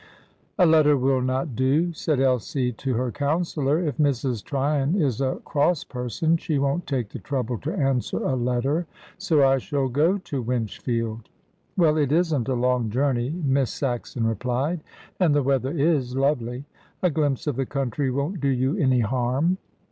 [0.57, 3.77] "A Letter will not do," said Elsie to her counsellor.
[3.85, 4.43] "If Mrs.
[4.43, 8.87] Tryon is a cross person she won't take the trouble to answer a letter.
[9.19, 11.29] So I shall go to Winchfield."
[11.77, 14.81] "Well, it isn't a long journey," Miss Saxon replied,
[15.19, 16.65] "and the weather is lovely.
[17.03, 19.59] A glimpse of the country won't do you any harm."